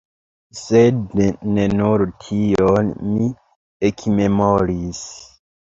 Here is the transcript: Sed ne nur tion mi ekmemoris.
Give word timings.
Sed 0.59 1.13
ne 1.57 1.67
nur 1.75 2.05
tion 2.25 2.91
mi 3.13 3.31
ekmemoris. 3.93 5.01